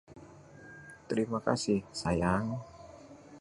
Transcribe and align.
Terima 1.09 1.37
kasih, 1.47 1.79
sayang. 2.01 2.45